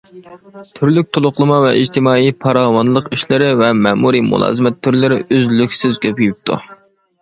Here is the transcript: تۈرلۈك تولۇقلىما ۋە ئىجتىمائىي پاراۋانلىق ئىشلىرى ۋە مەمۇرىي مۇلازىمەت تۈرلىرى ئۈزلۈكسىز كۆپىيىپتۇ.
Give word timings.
تۈرلۈك 0.79 1.11
تولۇقلىما 1.17 1.59
ۋە 1.65 1.75
ئىجتىمائىي 1.81 2.33
پاراۋانلىق 2.47 3.07
ئىشلىرى 3.19 3.53
ۋە 3.63 3.71
مەمۇرىي 3.85 4.27
مۇلازىمەت 4.33 4.85
تۈرلىرى 4.89 5.25
ئۈزلۈكسىز 5.29 6.07
كۆپىيىپتۇ. 6.09 6.65